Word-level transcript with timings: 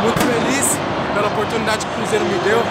Muito 0.00 0.20
feliz 0.20 0.78
pela 1.14 1.28
oportunidade 1.28 1.84
que 1.84 1.92
o 1.92 1.96
Cruzeiro 1.96 2.24
me 2.24 2.38
deu, 2.38 2.62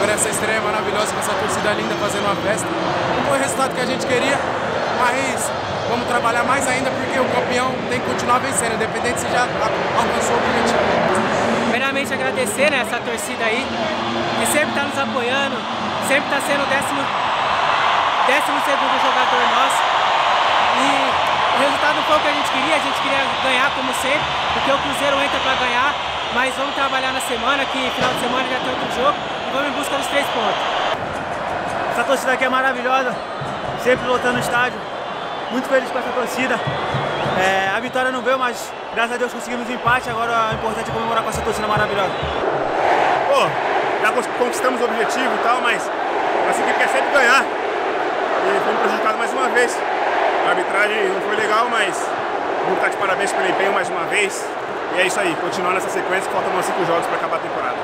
por 0.00 0.08
essa 0.08 0.28
estreia 0.28 0.60
maravilhosa 0.60 1.12
com 1.12 1.20
essa 1.20 1.32
torcida 1.34 1.72
linda 1.74 1.94
fazendo 1.96 2.26
uma 2.26 2.34
festa. 2.36 2.66
Não 2.66 3.24
foi 3.24 3.38
o 3.38 3.40
resultado 3.40 3.74
que 3.74 3.80
a 3.80 3.86
gente 3.86 4.04
queria, 4.06 4.38
mas 4.98 5.50
vamos 5.88 6.08
trabalhar 6.08 6.42
mais 6.44 6.66
ainda 6.66 6.90
porque 6.90 7.18
o 7.18 7.24
campeão 7.30 7.70
tem 7.88 8.00
que 8.00 8.06
continuar 8.06 8.38
vencendo, 8.38 8.74
independente 8.74 9.20
se 9.20 9.30
já 9.30 9.42
alcançou 9.46 10.34
o 10.34 10.38
objetivo. 10.42 10.82
Primeiramente 11.70 12.12
agradecer 12.12 12.70
né, 12.70 12.82
essa 12.82 12.98
torcida 12.98 13.44
aí, 13.44 13.64
que 14.40 14.46
sempre 14.46 14.70
está 14.70 14.82
nos 14.82 14.98
apoiando, 14.98 15.56
sempre 16.08 16.24
está 16.24 16.40
sendo 16.42 16.62
o 16.62 16.66
décimo, 16.66 17.02
décimo 18.26 18.58
segundo 18.66 18.94
jogador 18.98 19.42
nosso. 19.54 19.80
E 20.74 21.24
o 21.54 21.58
resultado 21.62 22.02
foi 22.06 22.16
o 22.16 22.20
que 22.20 22.28
a 22.28 22.32
gente 22.32 22.50
queria 22.50 22.78
ganhar 23.64 23.70
como 23.74 23.92
sempre, 23.94 24.20
porque 24.52 24.70
o 24.70 24.78
Cruzeiro 24.78 25.16
entra 25.16 25.40
para 25.40 25.54
ganhar, 25.54 25.94
mas 26.34 26.54
vamos 26.54 26.74
trabalhar 26.74 27.12
na 27.12 27.20
semana, 27.20 27.64
que 27.64 27.90
final 27.90 28.12
de 28.12 28.20
semana 28.20 28.44
já 28.48 28.58
tem 28.60 28.70
outro 28.70 28.92
jogo, 28.94 29.16
e 29.48 29.52
vamos 29.52 29.68
em 29.68 29.72
busca 29.72 29.96
dos 29.96 30.06
três 30.08 30.26
pontos. 30.26 30.60
Essa 31.92 32.04
torcida 32.04 32.32
aqui 32.32 32.44
é 32.44 32.48
maravilhosa, 32.48 33.14
sempre 33.82 34.06
lotando 34.06 34.36
o 34.36 34.40
estádio, 34.40 34.78
muito 35.50 35.68
feliz 35.68 35.90
com 35.90 35.98
essa 35.98 36.10
torcida. 36.10 36.60
É, 37.38 37.72
a 37.74 37.80
vitória 37.80 38.10
não 38.10 38.20
veio, 38.20 38.38
mas 38.38 38.70
graças 38.94 39.14
a 39.14 39.16
Deus 39.16 39.32
conseguimos 39.32 39.68
o 39.68 39.72
empate, 39.72 40.10
agora 40.10 40.50
o 40.52 40.54
importante 40.54 40.90
é 40.90 40.92
comemorar 40.92 41.22
com 41.22 41.30
essa 41.30 41.42
torcida 41.42 41.66
maravilhosa. 41.66 42.12
Pô, 43.32 43.48
já 44.02 44.12
conquistamos 44.38 44.80
o 44.80 44.84
objetivo 44.84 45.34
e 45.34 45.42
tal, 45.42 45.60
mas 45.62 45.90
nossa 46.46 46.60
equipe 46.60 46.78
quer 46.78 46.88
sempre 46.88 47.10
ganhar. 47.12 47.42
E 47.42 48.60
fomos 48.64 48.80
prejudicados 48.80 49.18
mais 49.18 49.32
uma 49.32 49.48
vez. 49.48 49.78
A 50.46 50.50
arbitragem 50.50 51.08
não 51.08 51.20
foi 51.22 51.36
legal, 51.36 51.66
mas 51.70 52.06
vamos 52.64 52.78
estar 52.78 52.88
de 52.88 52.96
parabéns 52.96 53.32
pelo 53.32 53.48
empenho 53.48 53.72
mais 53.72 53.88
uma 53.88 54.04
vez. 54.04 54.44
E 54.96 55.00
é 55.00 55.06
isso 55.06 55.20
aí, 55.20 55.36
continuando 55.40 55.76
essa 55.76 55.90
sequência, 55.90 56.30
faltam 56.30 56.52
mais 56.52 56.66
cinco 56.66 56.84
jogos 56.86 57.06
para 57.06 57.16
acabar 57.16 57.36
a 57.36 57.38
temporada. 57.40 57.76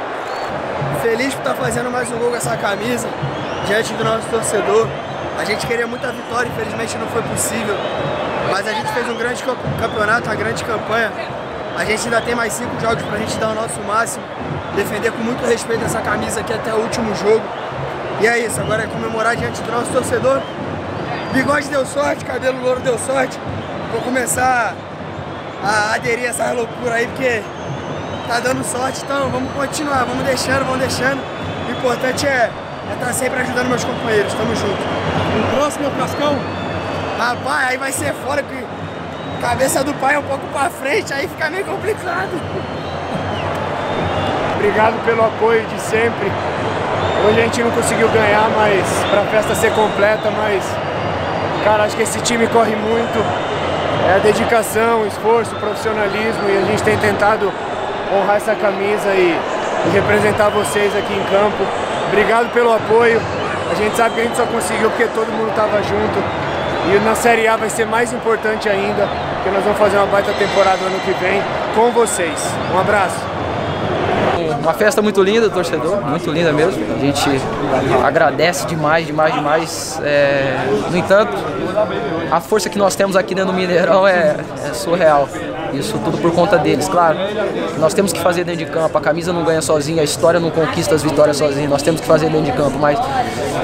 Feliz 1.02 1.34
por 1.34 1.40
estar 1.40 1.54
fazendo 1.54 1.90
mais 1.90 2.10
um 2.10 2.18
gol 2.18 2.30
com 2.30 2.36
essa 2.36 2.56
camisa, 2.56 3.08
diante 3.66 3.92
do 3.94 4.04
nosso 4.04 4.26
torcedor. 4.28 4.88
A 5.38 5.44
gente 5.44 5.66
queria 5.66 5.86
muita 5.86 6.12
vitória, 6.12 6.48
infelizmente 6.48 6.96
não 6.98 7.06
foi 7.08 7.22
possível. 7.22 7.74
Mas 8.50 8.66
a 8.66 8.72
gente 8.72 8.92
fez 8.92 9.08
um 9.08 9.16
grande 9.16 9.42
campeonato, 9.78 10.28
uma 10.28 10.34
grande 10.34 10.64
campanha. 10.64 11.12
A 11.76 11.84
gente 11.84 12.04
ainda 12.04 12.20
tem 12.20 12.34
mais 12.34 12.52
cinco 12.52 12.78
jogos 12.80 13.02
para 13.02 13.16
a 13.16 13.18
gente 13.18 13.36
dar 13.38 13.50
o 13.50 13.54
nosso 13.54 13.80
máximo, 13.82 14.24
defender 14.74 15.12
com 15.12 15.22
muito 15.22 15.44
respeito 15.46 15.84
essa 15.84 16.00
camisa 16.00 16.40
aqui 16.40 16.52
até 16.52 16.72
o 16.72 16.78
último 16.78 17.14
jogo. 17.14 17.42
E 18.20 18.26
é 18.26 18.38
isso, 18.38 18.60
agora 18.60 18.82
é 18.82 18.86
comemorar 18.86 19.36
diante 19.36 19.62
do 19.62 19.70
nosso 19.70 19.90
torcedor. 19.90 20.40
Bigode 21.32 21.68
deu 21.68 21.86
sorte, 21.86 22.24
cabelo 22.24 22.60
louro 22.62 22.80
deu 22.80 22.98
sorte. 22.98 23.38
Vou 23.92 24.00
começar 24.02 24.74
a 25.64 25.94
aderir 25.94 26.26
a 26.26 26.28
essa 26.28 26.52
loucura 26.52 26.94
aí, 26.94 27.06
porque 27.08 27.42
tá 28.28 28.38
dando 28.38 28.62
sorte, 28.64 29.02
então 29.02 29.28
vamos 29.30 29.52
continuar, 29.52 30.04
vamos 30.04 30.24
deixando, 30.24 30.64
vamos 30.64 30.78
deixando. 30.78 31.20
O 31.68 31.72
importante 31.72 32.24
é 32.24 32.50
estar 32.92 33.06
tá 33.06 33.12
sempre 33.12 33.40
ajudando 33.40 33.68
meus 33.68 33.84
companheiros, 33.84 34.32
tamo 34.34 34.54
junto. 34.54 34.80
O 34.80 35.56
próximo 35.56 35.86
é 35.86 35.88
o 35.88 35.90
Cascão? 35.92 36.38
Rapaz, 37.18 37.68
aí 37.68 37.76
vai 37.76 37.90
ser 37.90 38.14
fora 38.14 38.42
que 38.42 38.64
cabeça 39.40 39.82
do 39.82 39.92
pai 39.94 40.14
é 40.14 40.18
um 40.20 40.22
pouco 40.22 40.46
pra 40.52 40.70
frente, 40.70 41.12
aí 41.12 41.26
fica 41.26 41.50
meio 41.50 41.64
complicado. 41.64 42.30
Obrigado 44.54 45.04
pelo 45.04 45.24
apoio 45.24 45.64
de 45.66 45.80
sempre. 45.80 46.30
Hoje 47.26 47.40
a 47.40 47.44
gente 47.44 47.62
não 47.62 47.70
conseguiu 47.72 48.08
ganhar, 48.10 48.48
mas 48.56 48.86
pra 49.10 49.22
festa 49.24 49.54
ser 49.56 49.72
completa, 49.72 50.30
mas 50.30 50.62
cara, 51.64 51.84
acho 51.84 51.96
que 51.96 52.02
esse 52.02 52.20
time 52.20 52.46
corre 52.46 52.76
muito. 52.76 53.18
É 54.08 54.14
a 54.16 54.18
dedicação, 54.18 55.06
esforço, 55.06 55.54
profissionalismo 55.56 56.48
e 56.48 56.58
a 56.58 56.66
gente 56.66 56.82
tem 56.82 56.96
tentado 56.98 57.52
honrar 58.12 58.36
essa 58.36 58.54
camisa 58.54 59.08
e, 59.14 59.38
e 59.86 59.90
representar 59.92 60.48
vocês 60.48 60.94
aqui 60.96 61.12
em 61.12 61.22
campo. 61.24 61.64
Obrigado 62.08 62.52
pelo 62.52 62.72
apoio. 62.72 63.20
A 63.70 63.74
gente 63.74 63.96
sabe 63.96 64.16
que 64.16 64.20
a 64.20 64.24
gente 64.24 64.36
só 64.36 64.46
conseguiu 64.46 64.90
porque 64.90 65.06
todo 65.14 65.30
mundo 65.32 65.50
estava 65.50 65.80
junto. 65.82 66.18
E 66.92 66.98
na 67.04 67.14
Série 67.14 67.46
A 67.46 67.56
vai 67.56 67.70
ser 67.70 67.86
mais 67.86 68.12
importante 68.12 68.68
ainda, 68.68 69.06
porque 69.34 69.50
nós 69.50 69.62
vamos 69.62 69.78
fazer 69.78 69.96
uma 69.98 70.06
baita 70.06 70.32
temporada 70.32 70.84
ano 70.84 70.98
que 71.00 71.12
vem 71.12 71.40
com 71.74 71.90
vocês. 71.92 72.52
Um 72.74 72.78
abraço. 72.80 73.29
Uma 74.60 74.74
festa 74.74 75.00
muito 75.00 75.22
linda 75.22 75.48
do 75.48 75.54
torcedor, 75.54 76.02
muito 76.02 76.30
linda 76.30 76.52
mesmo. 76.52 76.82
A 76.94 76.98
gente 76.98 77.28
agradece 78.04 78.66
demais, 78.66 79.06
demais, 79.06 79.34
demais. 79.34 80.00
É... 80.02 80.56
No 80.90 80.96
entanto, 80.96 81.32
a 82.30 82.40
força 82.40 82.68
que 82.68 82.78
nós 82.78 82.94
temos 82.94 83.16
aqui 83.16 83.34
dentro 83.34 83.52
do 83.52 83.56
Mineirão 83.56 84.06
é, 84.06 84.36
é 84.64 84.74
surreal. 84.74 85.28
Isso 85.72 85.98
tudo 85.98 86.18
por 86.18 86.32
conta 86.32 86.58
deles, 86.58 86.88
claro. 86.88 87.18
Nós 87.78 87.94
temos 87.94 88.12
que 88.12 88.20
fazer 88.20 88.44
dentro 88.44 88.64
de 88.64 88.70
campo. 88.70 88.96
A 88.96 89.00
camisa 89.00 89.32
não 89.32 89.44
ganha 89.44 89.62
sozinha, 89.62 90.02
a 90.02 90.04
história 90.04 90.40
não 90.40 90.50
conquista 90.50 90.94
as 90.94 91.02
vitórias 91.02 91.36
sozinha. 91.36 91.68
Nós 91.68 91.82
temos 91.82 92.00
que 92.00 92.06
fazer 92.06 92.30
dentro 92.30 92.50
de 92.50 92.52
campo. 92.52 92.78
Mas 92.78 92.98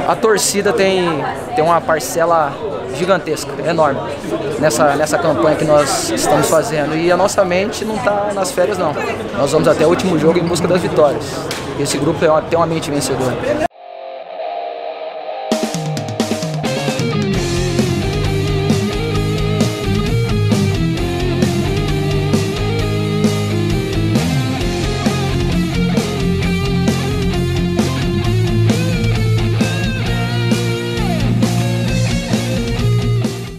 a 0.07 0.15
torcida 0.15 0.73
tem, 0.73 1.05
tem 1.55 1.65
uma 1.65 1.81
parcela 1.81 2.53
gigantesca, 2.95 3.51
enorme, 3.69 4.01
nessa, 4.59 4.97
nessa 4.97 5.19
campanha 5.19 5.57
que 5.57 5.65
nós 5.65 6.11
estamos 6.11 6.49
fazendo. 6.49 6.97
E 6.97 7.13
a 7.13 7.17
nossa 7.17 7.45
mente 7.45 7.85
não 7.85 7.97
está 7.97 8.31
nas 8.35 8.51
férias, 8.51 8.79
não. 8.79 8.95
Nós 9.37 9.53
vamos 9.53 9.69
até 9.69 9.85
o 9.85 9.91
último 9.91 10.19
jogo 10.19 10.39
em 10.39 10.45
busca 10.45 10.67
das 10.67 10.81
vitórias. 10.81 11.25
Esse 11.79 11.99
grupo 11.99 12.19
tem 12.49 12.59
uma 12.59 12.67
mente 12.67 12.91
vencedora. 12.91 13.66